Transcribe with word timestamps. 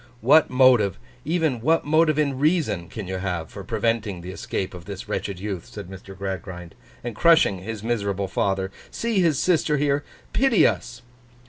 'What 0.21 0.49
motive—even 0.49 1.61
what 1.61 1.85
motive 1.85 2.17
in 2.17 2.39
reason—can 2.39 3.07
you 3.07 3.17
have 3.17 3.51
for 3.51 3.63
preventing 3.63 4.21
the 4.21 4.31
escape 4.31 4.73
of 4.73 4.85
this 4.85 5.07
wretched 5.07 5.39
youth,' 5.39 5.67
said 5.67 5.89
Mr. 5.91 6.17
Gradgrind, 6.17 6.73
'and 7.03 7.15
crushing 7.15 7.59
his 7.59 7.83
miserable 7.83 8.27
father? 8.27 8.71
See 8.89 9.19
his 9.19 9.37
sister 9.37 9.77
here. 9.77 10.03
Pity 10.33 10.65
us! 10.65 11.03